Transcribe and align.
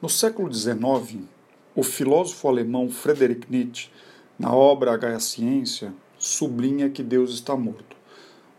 No 0.00 0.08
século 0.08 0.52
XIX, 0.54 1.24
o 1.74 1.82
filósofo 1.82 2.46
alemão 2.46 2.88
Friedrich 2.88 3.50
Nietzsche, 3.50 3.90
na 4.38 4.54
obra 4.54 4.94
A 4.94 5.18
Ciência, 5.18 5.92
sublinha 6.16 6.88
que 6.88 7.02
Deus 7.02 7.34
está 7.34 7.56
morto. 7.56 7.96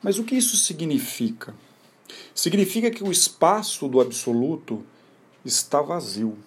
Mas 0.04 0.20
o 0.20 0.26
que 0.26 0.36
isso 0.36 0.58
significa? 0.58 1.56
Significa 2.36 2.92
que 2.92 3.06
o 3.06 3.10
espaço 3.10 3.88
do 3.88 4.02
absoluto 4.02 4.84
está 5.46 5.82
vazio. 5.82 6.38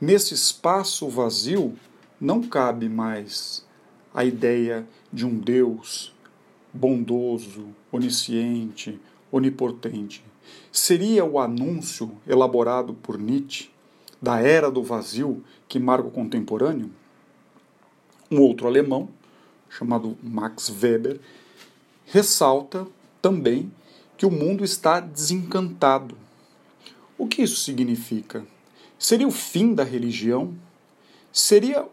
Nesse 0.00 0.34
espaço 0.34 1.08
vazio 1.08 1.78
não 2.20 2.42
cabe 2.42 2.88
mais 2.88 3.64
a 4.12 4.24
ideia 4.24 4.84
de 5.12 5.24
um 5.24 5.38
Deus 5.38 6.12
bondoso, 6.72 7.68
onisciente, 7.92 9.00
onipotente. 9.30 10.24
Seria 10.72 11.24
o 11.24 11.38
anúncio 11.38 12.10
elaborado 12.26 12.92
por 12.94 13.16
Nietzsche 13.16 13.72
da 14.24 14.40
era 14.40 14.70
do 14.70 14.82
vazio 14.82 15.44
que 15.68 15.78
marca 15.78 16.08
o 16.08 16.10
contemporâneo? 16.10 16.90
Um 18.30 18.40
outro 18.40 18.66
alemão, 18.66 19.10
chamado 19.68 20.16
Max 20.22 20.70
Weber, 20.70 21.20
ressalta 22.06 22.86
também 23.20 23.70
que 24.16 24.24
o 24.24 24.30
mundo 24.30 24.64
está 24.64 24.98
desencantado. 24.98 26.16
O 27.18 27.26
que 27.26 27.42
isso 27.42 27.56
significa? 27.56 28.46
Seria 28.98 29.28
o 29.28 29.30
fim 29.30 29.74
da 29.74 29.84
religião? 29.84 30.54
Seria 31.30 31.86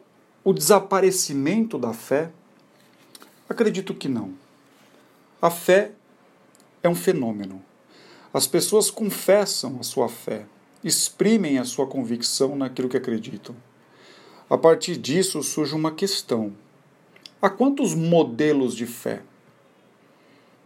o 0.44 0.54
desaparecimento 0.54 1.78
da 1.78 1.94
fé? 1.94 2.32
Acredito 3.50 3.94
que 3.94 4.08
não. 4.08 4.34
A 5.42 5.50
fé 5.50 5.92
é 6.82 6.88
um 6.88 6.96
fenômeno. 6.96 7.62
As 8.34 8.48
pessoas 8.48 8.90
confessam 8.90 9.78
a 9.82 9.84
sua 9.84 10.08
fé, 10.08 10.46
exprimem 10.84 11.58
a 11.58 11.66
sua 11.66 11.88
convicção 11.88 12.56
naquilo 12.56 12.90
que 12.90 12.98
acreditam. 12.98 13.56
A 14.50 14.58
partir 14.58 14.98
disso 14.98 15.42
surge 15.44 15.74
uma 15.76 15.92
questão: 15.92 16.54
há 17.42 17.50
quantos 17.50 17.94
modelos 17.94 18.76
de 18.76 18.86
fé? 18.86 19.22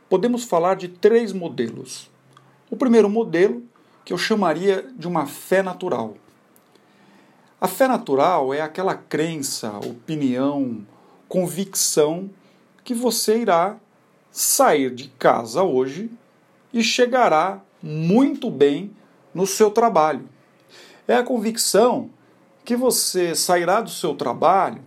Podemos 0.10 0.44
falar 0.44 0.76
de 0.76 0.88
três 0.88 1.34
modelos. 1.34 2.10
O 2.70 2.76
primeiro 2.76 3.10
modelo, 3.10 3.64
que 4.04 4.14
eu 4.14 4.18
chamaria 4.18 4.88
de 4.96 5.08
uma 5.08 5.26
fé 5.26 5.62
natural. 5.62 6.16
A 7.60 7.68
fé 7.68 7.88
natural 7.88 8.54
é 8.54 8.62
aquela 8.62 8.96
crença, 8.96 9.78
opinião, 9.80 10.86
convicção 11.28 12.30
que 12.84 12.94
você 12.94 13.40
irá 13.40 13.78
sair 14.32 14.94
de 14.94 15.08
casa 15.10 15.64
hoje 15.64 16.12
e 16.74 16.84
chegará 16.84 17.62
muito 17.82 18.52
bem 18.52 18.92
no 19.36 19.46
seu 19.46 19.70
trabalho. 19.70 20.30
É 21.06 21.18
a 21.18 21.24
convicção 21.24 22.10
que 22.64 22.76
você 22.76 23.36
sairá 23.36 23.82
do 23.82 23.90
seu 23.90 24.16
trabalho 24.16 24.82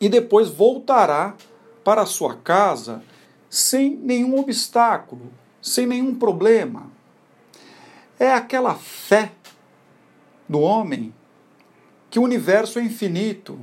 e 0.00 0.08
depois 0.08 0.48
voltará 0.48 1.34
para 1.82 2.02
a 2.02 2.06
sua 2.06 2.36
casa 2.36 3.02
sem 3.50 3.96
nenhum 3.96 4.38
obstáculo, 4.38 5.32
sem 5.60 5.86
nenhum 5.86 6.14
problema. 6.14 6.86
É 8.18 8.32
aquela 8.32 8.76
fé 8.76 9.32
do 10.48 10.60
homem 10.60 11.12
que 12.08 12.18
o 12.18 12.22
universo 12.22 12.78
é 12.78 12.82
infinito. 12.82 13.58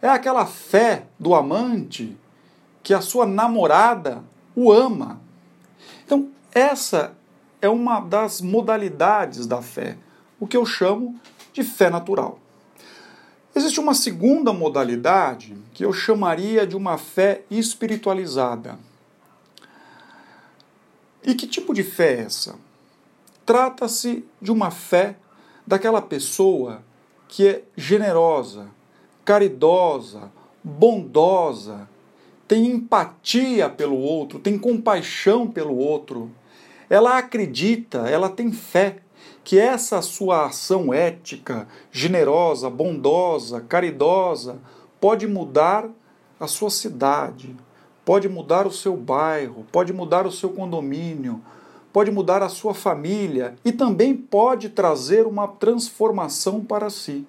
É 0.00 0.08
aquela 0.08 0.44
fé 0.46 1.06
do 1.18 1.34
amante 1.34 2.16
que 2.82 2.92
a 2.92 3.00
sua 3.00 3.24
namorada 3.24 4.22
o 4.54 4.72
ama. 4.72 5.20
Então, 6.04 6.30
essa 6.52 7.16
é 7.62 7.68
uma 7.68 8.00
das 8.00 8.40
modalidades 8.40 9.46
da 9.46 9.62
fé, 9.62 9.96
o 10.40 10.48
que 10.48 10.56
eu 10.56 10.66
chamo 10.66 11.18
de 11.52 11.62
fé 11.62 11.88
natural. 11.88 12.40
Existe 13.54 13.78
uma 13.78 13.94
segunda 13.94 14.52
modalidade 14.52 15.56
que 15.72 15.84
eu 15.84 15.92
chamaria 15.92 16.66
de 16.66 16.76
uma 16.76 16.98
fé 16.98 17.42
espiritualizada. 17.48 18.78
E 21.22 21.34
que 21.34 21.46
tipo 21.46 21.72
de 21.72 21.84
fé 21.84 22.14
é 22.14 22.20
essa? 22.22 22.56
Trata-se 23.46 24.24
de 24.40 24.50
uma 24.50 24.72
fé 24.72 25.16
daquela 25.64 26.02
pessoa 26.02 26.82
que 27.28 27.46
é 27.46 27.62
generosa, 27.76 28.66
caridosa, 29.24 30.32
bondosa, 30.64 31.88
tem 32.48 32.66
empatia 32.66 33.70
pelo 33.70 33.96
outro, 33.96 34.40
tem 34.40 34.58
compaixão 34.58 35.46
pelo 35.46 35.76
outro 35.76 36.30
ela 36.92 37.16
acredita, 37.16 38.00
ela 38.00 38.28
tem 38.28 38.52
fé 38.52 38.98
que 39.42 39.58
essa 39.58 40.02
sua 40.02 40.44
ação 40.44 40.92
ética, 40.92 41.66
generosa, 41.90 42.68
bondosa, 42.68 43.62
caridosa, 43.62 44.58
pode 45.00 45.26
mudar 45.26 45.88
a 46.38 46.46
sua 46.46 46.68
cidade, 46.68 47.56
pode 48.04 48.28
mudar 48.28 48.66
o 48.66 48.70
seu 48.70 48.94
bairro, 48.94 49.64
pode 49.72 49.90
mudar 49.90 50.26
o 50.26 50.30
seu 50.30 50.50
condomínio, 50.50 51.40
pode 51.94 52.10
mudar 52.10 52.42
a 52.42 52.50
sua 52.50 52.74
família 52.74 53.54
e 53.64 53.72
também 53.72 54.14
pode 54.14 54.68
trazer 54.68 55.26
uma 55.26 55.48
transformação 55.48 56.62
para 56.62 56.90
si. 56.90 57.26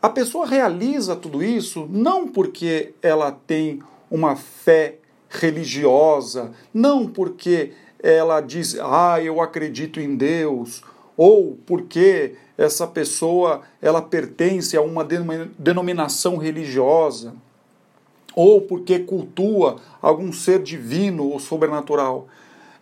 A 0.00 0.08
pessoa 0.08 0.46
realiza 0.46 1.16
tudo 1.16 1.42
isso 1.42 1.88
não 1.90 2.28
porque 2.28 2.94
ela 3.02 3.32
tem 3.32 3.82
uma 4.08 4.36
fé 4.36 4.98
religiosa, 5.28 6.52
não 6.72 7.06
porque 7.06 7.72
ela 8.02 8.40
diz, 8.40 8.76
ah, 8.80 9.20
eu 9.22 9.40
acredito 9.40 10.00
em 10.00 10.16
Deus, 10.16 10.82
ou 11.16 11.58
porque 11.66 12.34
essa 12.56 12.86
pessoa 12.86 13.62
ela 13.82 14.00
pertence 14.00 14.76
a 14.76 14.82
uma 14.82 15.04
denominação 15.04 16.36
religiosa, 16.36 17.34
ou 18.34 18.60
porque 18.60 19.00
cultua 19.00 19.80
algum 20.00 20.32
ser 20.32 20.62
divino 20.62 21.28
ou 21.28 21.40
sobrenatural. 21.40 22.28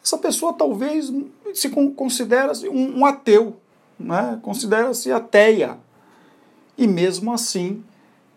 Essa 0.03 0.19
pessoa 0.19 0.53
talvez 0.53 1.13
se 1.55 1.71
considera-se 1.71 2.69
um, 2.69 2.99
um 2.99 3.07
ateu, 3.07 3.57
né? 3.99 4.39
considera-se 4.43 5.11
ateia, 5.11 5.79
e 6.77 6.87
mesmo 6.87 7.33
assim 7.33 7.83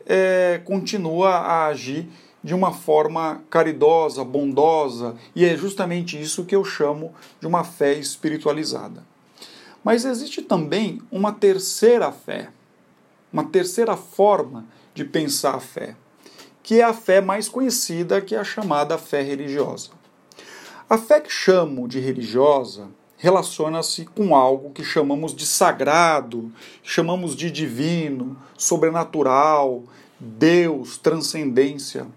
é, 0.05 0.61
continua 0.63 1.29
a 1.29 1.67
agir 1.67 2.07
de 2.43 2.53
uma 2.53 2.71
forma 2.71 3.41
caridosa, 3.49 4.23
bondosa, 4.23 5.15
e 5.35 5.45
é 5.45 5.55
justamente 5.57 6.19
isso 6.19 6.45
que 6.45 6.55
eu 6.55 6.63
chamo 6.63 7.13
de 7.39 7.47
uma 7.47 7.63
fé 7.63 7.93
espiritualizada. 7.93 9.03
Mas 9.83 10.05
existe 10.05 10.41
também 10.41 11.01
uma 11.11 11.31
terceira 11.31 12.11
fé, 12.11 12.49
uma 13.31 13.43
terceira 13.43 13.95
forma 13.95 14.65
de 14.93 15.05
pensar 15.05 15.55
a 15.55 15.59
fé, 15.59 15.95
que 16.63 16.81
é 16.81 16.83
a 16.83 16.93
fé 16.93 17.21
mais 17.21 17.47
conhecida, 17.47 18.21
que 18.21 18.35
é 18.35 18.39
a 18.39 18.43
chamada 18.43 18.97
fé 18.97 19.21
religiosa. 19.21 19.91
A 20.89 20.97
fé 20.97 21.19
que 21.19 21.29
chamo 21.29 21.87
de 21.87 21.99
religiosa 21.99 22.87
relaciona-se 23.19 24.05
com 24.05 24.33
algo 24.33 24.71
que 24.71 24.83
chamamos 24.83 25.35
de 25.35 25.45
sagrado, 25.45 26.51
chamamos 26.81 27.35
de 27.35 27.51
divino, 27.51 28.37
sobrenatural, 28.57 29.83
Deus, 30.17 30.97
transcendência. 30.97 32.07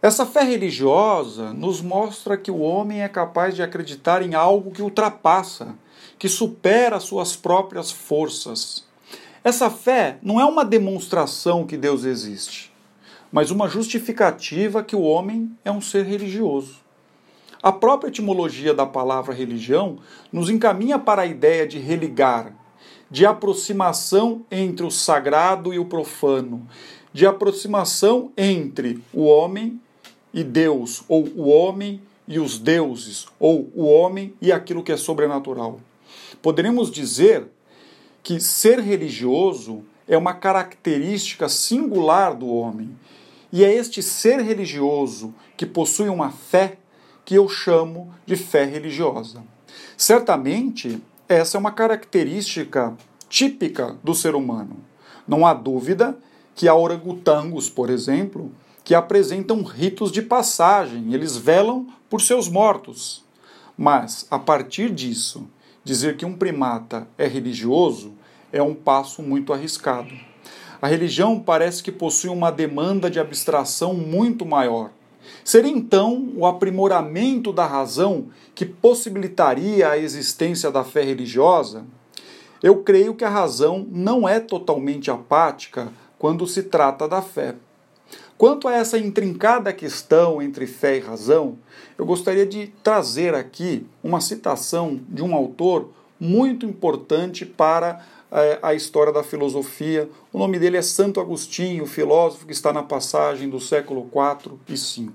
Essa 0.00 0.24
fé 0.24 0.44
religiosa 0.44 1.52
nos 1.52 1.82
mostra 1.82 2.36
que 2.36 2.50
o 2.50 2.60
homem 2.60 3.02
é 3.02 3.08
capaz 3.08 3.56
de 3.56 3.62
acreditar 3.62 4.22
em 4.22 4.34
algo 4.34 4.70
que 4.70 4.80
ultrapassa, 4.80 5.74
que 6.16 6.28
supera 6.28 7.00
suas 7.00 7.34
próprias 7.34 7.90
forças. 7.90 8.86
Essa 9.42 9.68
fé 9.68 10.16
não 10.22 10.40
é 10.40 10.44
uma 10.44 10.64
demonstração 10.64 11.66
que 11.66 11.76
Deus 11.76 12.04
existe, 12.04 12.72
mas 13.32 13.50
uma 13.50 13.68
justificativa 13.68 14.82
que 14.82 14.94
o 14.94 15.02
homem 15.02 15.50
é 15.64 15.72
um 15.72 15.80
ser 15.80 16.06
religioso. 16.06 16.78
A 17.62 17.70
própria 17.70 18.08
etimologia 18.08 18.72
da 18.72 18.86
palavra 18.86 19.34
religião 19.34 19.98
nos 20.32 20.48
encaminha 20.48 20.98
para 20.98 21.22
a 21.22 21.26
ideia 21.26 21.66
de 21.66 21.78
religar, 21.78 22.54
de 23.10 23.26
aproximação 23.26 24.46
entre 24.50 24.86
o 24.86 24.90
sagrado 24.90 25.74
e 25.74 25.78
o 25.78 25.84
profano, 25.84 26.66
de 27.12 27.26
aproximação 27.26 28.32
entre 28.36 29.02
o 29.12 29.24
homem 29.24 29.78
e 30.32 30.42
Deus, 30.42 31.02
ou 31.06 31.26
o 31.36 31.48
homem 31.48 32.00
e 32.26 32.38
os 32.38 32.58
deuses, 32.58 33.26
ou 33.38 33.70
o 33.74 33.84
homem 33.84 34.32
e 34.40 34.50
aquilo 34.50 34.82
que 34.82 34.92
é 34.92 34.96
sobrenatural. 34.96 35.80
Poderíamos 36.40 36.90
dizer 36.90 37.46
que 38.22 38.40
ser 38.40 38.78
religioso 38.80 39.84
é 40.08 40.16
uma 40.16 40.32
característica 40.32 41.48
singular 41.48 42.34
do 42.34 42.48
homem. 42.48 42.90
E 43.52 43.64
é 43.64 43.74
este 43.74 44.02
ser 44.02 44.40
religioso 44.40 45.34
que 45.56 45.66
possui 45.66 46.08
uma 46.08 46.30
fé 46.30 46.78
que 47.30 47.36
eu 47.36 47.48
chamo 47.48 48.12
de 48.26 48.34
fé 48.34 48.64
religiosa. 48.64 49.40
Certamente, 49.96 51.00
essa 51.28 51.56
é 51.56 51.60
uma 51.60 51.70
característica 51.70 52.92
típica 53.28 53.96
do 54.02 54.16
ser 54.16 54.34
humano. 54.34 54.78
Não 55.28 55.46
há 55.46 55.54
dúvida 55.54 56.18
que 56.56 56.66
há 56.66 56.74
orangotangos, 56.74 57.70
por 57.70 57.88
exemplo, 57.88 58.50
que 58.82 58.96
apresentam 58.96 59.62
ritos 59.62 60.10
de 60.10 60.22
passagem, 60.22 61.14
eles 61.14 61.36
velam 61.36 61.86
por 62.08 62.20
seus 62.20 62.48
mortos. 62.48 63.24
Mas, 63.78 64.26
a 64.28 64.36
partir 64.36 64.90
disso, 64.90 65.48
dizer 65.84 66.16
que 66.16 66.26
um 66.26 66.36
primata 66.36 67.06
é 67.16 67.28
religioso 67.28 68.12
é 68.52 68.60
um 68.60 68.74
passo 68.74 69.22
muito 69.22 69.52
arriscado. 69.52 70.12
A 70.82 70.88
religião 70.88 71.38
parece 71.38 71.80
que 71.80 71.92
possui 71.92 72.30
uma 72.30 72.50
demanda 72.50 73.08
de 73.08 73.20
abstração 73.20 73.94
muito 73.94 74.44
maior. 74.44 74.90
Seria 75.44 75.70
então 75.70 76.32
o 76.36 76.46
aprimoramento 76.46 77.52
da 77.52 77.66
razão 77.66 78.28
que 78.54 78.64
possibilitaria 78.64 79.88
a 79.88 79.98
existência 79.98 80.70
da 80.70 80.84
fé 80.84 81.02
religiosa? 81.02 81.84
Eu 82.62 82.82
creio 82.82 83.14
que 83.14 83.24
a 83.24 83.30
razão 83.30 83.86
não 83.90 84.28
é 84.28 84.38
totalmente 84.38 85.10
apática 85.10 85.92
quando 86.18 86.46
se 86.46 86.64
trata 86.64 87.08
da 87.08 87.22
fé. 87.22 87.54
Quanto 88.36 88.68
a 88.68 88.74
essa 88.74 88.98
intrincada 88.98 89.72
questão 89.72 90.40
entre 90.40 90.66
fé 90.66 90.96
e 90.96 91.00
razão, 91.00 91.58
eu 91.98 92.06
gostaria 92.06 92.46
de 92.46 92.68
trazer 92.82 93.34
aqui 93.34 93.86
uma 94.02 94.20
citação 94.20 95.00
de 95.08 95.22
um 95.22 95.34
autor 95.34 95.90
muito 96.18 96.66
importante 96.66 97.44
para 97.44 98.04
a 98.62 98.74
história 98.74 99.12
da 99.12 99.22
filosofia. 99.22 100.08
O 100.32 100.38
nome 100.38 100.58
dele 100.58 100.76
é 100.76 100.82
Santo 100.82 101.20
Agostinho, 101.20 101.86
filósofo 101.86 102.46
que 102.46 102.52
está 102.52 102.72
na 102.72 102.82
passagem 102.82 103.48
do 103.48 103.58
século 103.58 104.08
IV 104.14 104.58
e 104.68 104.74
V. 104.74 105.10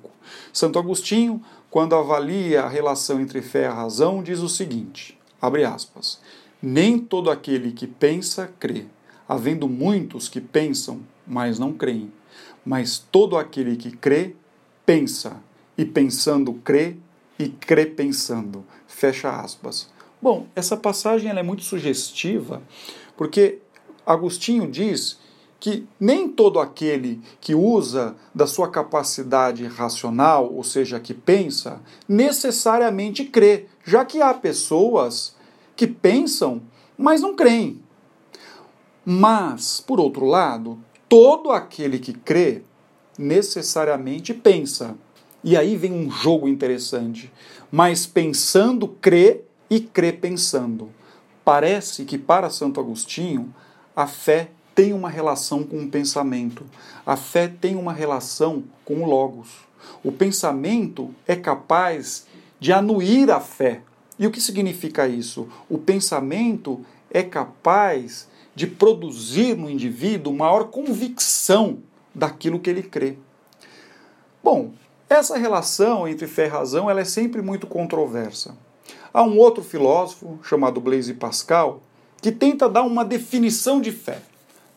Santo 0.51 0.77
Agostinho, 0.77 1.41
quando 1.69 1.95
avalia 1.95 2.63
a 2.63 2.69
relação 2.69 3.21
entre 3.21 3.41
fé 3.41 3.63
e 3.65 3.67
razão, 3.67 4.21
diz 4.21 4.39
o 4.39 4.49
seguinte: 4.49 5.17
abre 5.41 5.63
aspas. 5.63 6.19
Nem 6.61 6.97
todo 6.97 7.29
aquele 7.29 7.71
que 7.71 7.87
pensa 7.87 8.51
crê, 8.59 8.85
havendo 9.27 9.67
muitos 9.67 10.27
que 10.27 10.41
pensam, 10.41 11.01
mas 11.25 11.59
não 11.59 11.73
creem. 11.73 12.11
Mas 12.65 12.97
todo 12.97 13.37
aquele 13.37 13.75
que 13.75 13.91
crê, 13.91 14.35
pensa, 14.85 15.37
e 15.77 15.85
pensando 15.85 16.53
crê, 16.63 16.97
e 17.37 17.49
crê 17.49 17.85
pensando. 17.85 18.65
Fecha 18.87 19.29
aspas. 19.29 19.89
Bom, 20.21 20.47
essa 20.55 20.75
passagem 20.75 21.29
ela 21.29 21.41
é 21.41 21.43
muito 21.43 21.63
sugestiva, 21.63 22.63
porque 23.17 23.59
Agostinho 24.05 24.69
diz 24.69 25.19
que 25.59 25.87
nem 25.99 26.29
todo 26.29 26.59
aquele 26.59 27.21
que 27.41 27.55
usa 27.55 28.15
da 28.33 28.45
sua 28.45 28.69
capacidade 28.69 29.65
racional, 29.65 30.53
ou 30.53 30.63
seja, 30.63 30.99
que 30.99 31.13
pensa, 31.13 31.81
necessariamente 32.07 33.25
crê, 33.25 33.65
já 33.83 34.05
que 34.05 34.21
há 34.21 34.33
pessoas 34.33 35.35
que 35.75 35.87
pensam, 35.87 36.61
mas 36.97 37.21
não 37.21 37.35
creem. 37.35 37.81
Mas, 39.03 39.79
por 39.79 39.99
outro 39.99 40.25
lado, 40.25 40.79
todo 41.09 41.51
aquele 41.51 41.99
que 41.99 42.13
crê 42.13 42.61
necessariamente 43.17 44.33
pensa. 44.33 44.95
E 45.43 45.55
aí 45.55 45.77
vem 45.77 45.93
um 45.93 46.09
jogo 46.09 46.47
interessante. 46.47 47.31
Mas 47.71 48.05
pensando, 48.05 48.87
crê 48.87 49.41
e 49.69 49.79
crê 49.79 50.11
pensando. 50.11 50.89
Parece 51.45 52.05
que 52.05 52.17
para 52.17 52.49
Santo 52.49 52.79
Agostinho 52.79 53.53
a 53.95 54.07
fé 54.07 54.49
tem 54.73 54.91
uma 54.91 55.09
relação 55.09 55.63
com 55.63 55.83
o 55.83 55.87
pensamento, 55.87 56.65
a 57.05 57.15
fé 57.15 57.47
tem 57.47 57.75
uma 57.75 57.93
relação 57.93 58.63
com 58.83 58.95
o 58.95 59.05
Logos. 59.05 59.49
O 60.03 60.11
pensamento 60.11 61.13
é 61.27 61.35
capaz 61.35 62.25
de 62.59 62.73
anuir 62.73 63.29
a 63.29 63.39
fé. 63.39 63.81
E 64.17 64.25
o 64.25 64.31
que 64.31 64.41
significa 64.41 65.07
isso? 65.07 65.47
O 65.69 65.77
pensamento 65.77 66.83
é 67.11 67.21
capaz 67.21 68.27
de 68.55 68.65
produzir 68.65 69.55
no 69.55 69.69
indivíduo 69.69 70.33
maior 70.33 70.65
convicção 70.65 71.79
daquilo 72.13 72.59
que 72.59 72.69
ele 72.69 72.81
crê. 72.81 73.17
Bom, 74.43 74.71
essa 75.07 75.37
relação 75.37 76.07
entre 76.07 76.25
fé 76.25 76.45
e 76.45 76.49
razão 76.49 76.89
ela 76.89 77.01
é 77.01 77.05
sempre 77.05 77.41
muito 77.41 77.67
controversa. 77.67 78.57
Há 79.15 79.23
um 79.23 79.37
outro 79.37 79.63
filósofo, 79.63 80.37
chamado 80.43 80.81
Blaise 80.81 81.13
Pascal, 81.13 81.81
que 82.21 82.33
tenta 82.33 82.67
dar 82.67 82.83
uma 82.83 83.05
definição 83.05 83.79
de 83.79 83.89
fé. 83.89 84.21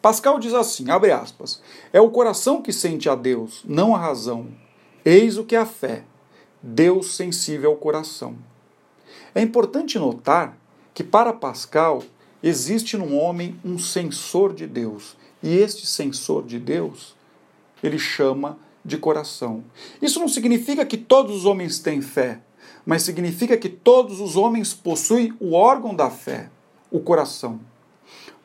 Pascal 0.01 0.39
diz 0.39 0.55
assim, 0.55 0.89
abre 0.93 1.11
aspas, 1.11 1.61
é 1.93 2.01
o 2.01 2.09
coração 2.09 2.63
que 2.63 2.73
sente 2.73 3.09
a 3.09 3.17
Deus, 3.17 3.65
não 3.65 3.97
a 3.97 3.99
razão. 3.99 4.47
Eis 5.05 5.39
o 5.39 5.45
que 5.45 5.57
é 5.57 5.59
a 5.59 5.67
fé, 5.67 6.05
Deus 6.63 7.17
sensível 7.17 7.71
ao 7.71 7.77
coração. 7.79 8.37
É 9.35 9.43
importante 9.43 9.99
notar 9.99 10.57
que 10.95 11.03
para 11.03 11.33
Pascal 11.33 12.05
existe 12.41 12.97
no 12.97 13.17
homem 13.17 13.59
um 13.65 13.77
sensor 13.77 14.55
de 14.55 14.69
Deus, 14.69 15.17
e 15.43 15.57
este 15.57 15.85
sensor 15.85 16.45
de 16.45 16.61
Deus 16.61 17.17
ele 17.83 17.99
chama 17.99 18.57
de 18.85 18.99
coração. 18.99 19.65
Isso 20.01 20.21
não 20.21 20.29
significa 20.29 20.87
que 20.87 20.97
todos 20.97 21.39
os 21.39 21.45
homens 21.45 21.81
têm 21.81 22.01
fé, 22.01 22.41
mas 22.85 23.03
significa 23.03 23.57
que 23.57 23.69
todos 23.69 24.21
os 24.21 24.37
homens 24.37 24.73
possuem 24.73 25.35
o 25.41 25.53
órgão 25.53 25.95
da 25.95 26.11
fé, 26.11 26.51
o 26.91 27.01
coração. 27.01 27.61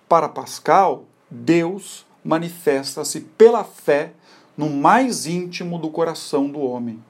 Para 0.08 0.28
Pascal, 0.28 1.06
Deus 1.30 2.06
manifesta-se 2.24 3.22
pela 3.22 3.64
fé 3.64 4.14
no 4.58 4.70
mais 4.70 5.26
íntimo 5.26 5.78
do 5.78 5.90
coração 5.90 6.50
do 6.50 6.60
homem. 6.60 7.04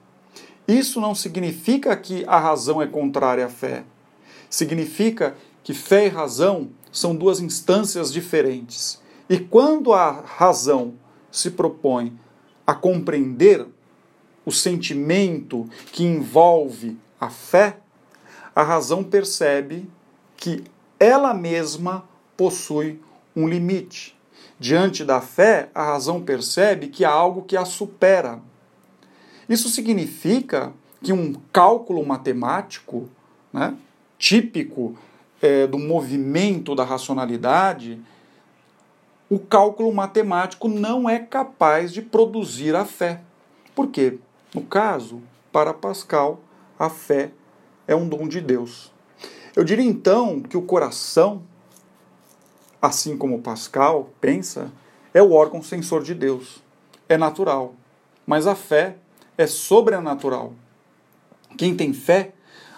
Isso 0.66 1.00
não 1.00 1.14
significa 1.14 1.94
que 1.96 2.24
a 2.26 2.38
razão 2.38 2.80
é 2.80 2.86
contrária 2.86 3.44
à 3.44 3.48
fé. 3.48 3.84
Significa 4.48 5.36
que 5.62 5.74
fé 5.74 6.06
e 6.06 6.08
razão 6.08 6.70
são 6.90 7.14
duas 7.14 7.40
instâncias 7.40 8.12
diferentes. 8.12 9.02
E 9.28 9.38
quando 9.38 9.92
a 9.92 10.10
razão 10.10 10.94
se 11.30 11.50
propõe 11.50 12.18
a 12.66 12.74
compreender 12.74 13.66
o 14.44 14.52
sentimento 14.52 15.68
que 15.92 16.04
envolve 16.04 16.96
a 17.20 17.30
fé, 17.30 17.78
a 18.54 18.62
razão 18.62 19.02
percebe 19.02 19.88
que 20.36 20.64
ela 20.98 21.32
mesma 21.34 22.04
possui 22.36 23.00
um 23.34 23.48
limite. 23.48 24.16
Diante 24.58 25.04
da 25.04 25.20
fé, 25.20 25.68
a 25.74 25.84
razão 25.84 26.22
percebe 26.22 26.88
que 26.88 27.04
há 27.04 27.10
algo 27.10 27.42
que 27.42 27.56
a 27.56 27.64
supera. 27.64 28.40
Isso 29.48 29.68
significa 29.68 30.72
que 31.02 31.12
um 31.12 31.34
cálculo 31.52 32.04
matemático, 32.06 33.08
né, 33.52 33.74
típico 34.18 34.96
é, 35.42 35.66
do 35.66 35.78
movimento 35.78 36.74
da 36.74 36.84
racionalidade, 36.84 38.00
o 39.28 39.38
cálculo 39.38 39.92
matemático 39.92 40.68
não 40.68 41.08
é 41.08 41.18
capaz 41.18 41.92
de 41.92 42.00
produzir 42.00 42.74
a 42.76 42.84
fé. 42.84 43.20
Por 43.74 43.88
quê? 43.88 44.18
No 44.54 44.62
caso, 44.62 45.20
para 45.50 45.74
Pascal, 45.74 46.40
a 46.78 46.88
fé 46.88 47.32
é 47.88 47.96
um 47.96 48.08
dom 48.08 48.28
de 48.28 48.40
Deus. 48.40 48.92
Eu 49.56 49.64
diria 49.64 49.84
então 49.84 50.40
que 50.40 50.56
o 50.56 50.62
coração, 50.62 51.42
assim 52.80 53.16
como 53.16 53.42
Pascal 53.42 54.10
pensa, 54.20 54.70
é 55.12 55.20
o 55.20 55.32
órgão 55.32 55.60
sensor 55.60 56.04
de 56.04 56.14
Deus. 56.14 56.62
É 57.08 57.18
natural. 57.18 57.74
Mas 58.24 58.46
a 58.46 58.54
fé 58.54 58.96
é 59.36 59.46
sobrenatural. 59.46 60.52
Quem 61.58 61.76
tem 61.76 61.92
fé 61.92 62.32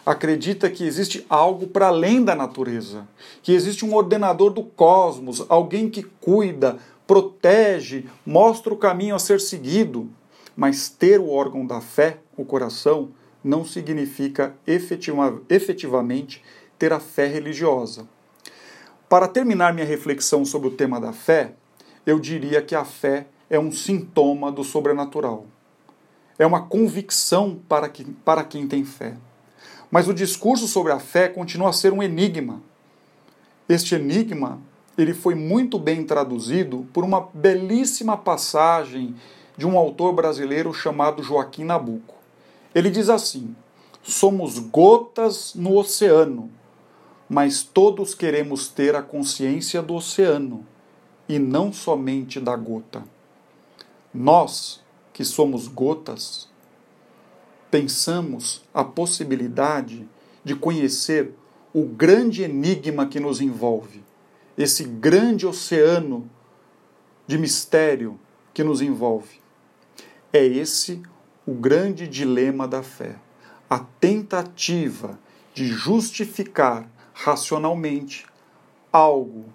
acredita 0.04 0.70
que 0.70 0.84
existe 0.84 1.26
algo 1.28 1.66
para 1.66 1.88
além 1.88 2.24
da 2.24 2.34
natureza, 2.34 3.06
que 3.42 3.52
existe 3.52 3.84
um 3.84 3.94
ordenador 3.94 4.50
do 4.50 4.62
cosmos, 4.62 5.44
alguém 5.48 5.90
que 5.90 6.02
cuida, 6.02 6.78
protege, 7.06 8.06
mostra 8.24 8.72
o 8.72 8.76
caminho 8.76 9.14
a 9.14 9.18
ser 9.18 9.40
seguido. 9.40 10.08
Mas 10.56 10.88
ter 10.88 11.20
o 11.20 11.28
órgão 11.28 11.66
da 11.66 11.80
fé, 11.80 12.18
o 12.36 12.44
coração, 12.44 13.10
não 13.44 13.64
significa 13.64 14.56
efetiva, 14.66 15.40
efetivamente 15.48 16.42
ter 16.78 16.92
a 16.92 16.98
fé 16.98 17.26
religiosa. 17.26 18.08
Para 19.08 19.28
terminar 19.28 19.72
minha 19.72 19.86
reflexão 19.86 20.44
sobre 20.44 20.68
o 20.68 20.72
tema 20.72 21.00
da 21.00 21.12
fé, 21.12 21.52
eu 22.04 22.18
diria 22.18 22.62
que 22.62 22.74
a 22.74 22.84
fé 22.84 23.26
é 23.48 23.58
um 23.58 23.70
sintoma 23.70 24.50
do 24.50 24.64
sobrenatural. 24.64 25.46
É 26.38 26.46
uma 26.46 26.66
convicção 26.66 27.60
para, 27.68 27.88
que, 27.88 28.04
para 28.24 28.42
quem 28.42 28.66
tem 28.66 28.84
fé. 28.84 29.16
Mas 29.90 30.08
o 30.08 30.14
discurso 30.14 30.66
sobre 30.66 30.92
a 30.92 30.98
fé 30.98 31.28
continua 31.28 31.70
a 31.70 31.72
ser 31.72 31.92
um 31.92 32.02
enigma. 32.02 32.60
Este 33.68 33.94
enigma 33.94 34.60
ele 34.98 35.14
foi 35.14 35.34
muito 35.34 35.78
bem 35.78 36.04
traduzido 36.04 36.86
por 36.92 37.04
uma 37.04 37.28
belíssima 37.32 38.16
passagem 38.16 39.14
de 39.56 39.66
um 39.66 39.78
autor 39.78 40.12
brasileiro 40.12 40.72
chamado 40.74 41.22
Joaquim 41.22 41.64
Nabuco. 41.64 42.14
Ele 42.74 42.90
diz 42.90 43.08
assim: 43.08 43.54
somos 44.02 44.58
gotas 44.58 45.54
no 45.54 45.76
oceano, 45.76 46.50
mas 47.28 47.62
todos 47.62 48.14
queremos 48.14 48.68
ter 48.68 48.94
a 48.94 49.02
consciência 49.02 49.82
do 49.82 49.94
oceano 49.94 50.64
e 51.28 51.38
não 51.38 51.72
somente 51.72 52.38
da 52.38 52.54
gota. 52.54 53.02
Nós, 54.14 54.82
que 55.12 55.24
somos 55.24 55.66
gotas, 55.66 56.48
pensamos 57.70 58.62
a 58.72 58.84
possibilidade 58.84 60.08
de 60.44 60.54
conhecer 60.54 61.34
o 61.74 61.84
grande 61.84 62.42
enigma 62.42 63.06
que 63.06 63.18
nos 63.18 63.40
envolve, 63.40 64.02
esse 64.56 64.84
grande 64.84 65.46
oceano 65.46 66.30
de 67.26 67.36
mistério 67.36 68.18
que 68.54 68.62
nos 68.62 68.80
envolve. 68.80 69.45
É 70.36 70.44
esse 70.44 71.02
o 71.46 71.54
grande 71.54 72.06
dilema 72.06 72.68
da 72.68 72.82
fé, 72.82 73.16
a 73.70 73.78
tentativa 73.78 75.18
de 75.54 75.66
justificar 75.66 76.86
racionalmente 77.14 78.26
algo 78.92 79.46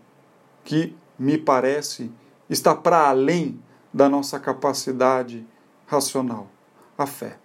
que 0.63 0.95
me 1.19 1.37
parece 1.37 2.11
está 2.49 2.73
para 2.73 3.07
além 3.07 3.61
da 3.93 4.09
nossa 4.09 4.39
capacidade 4.39 5.45
racional, 5.85 6.49
a 6.97 7.05
fé. 7.05 7.37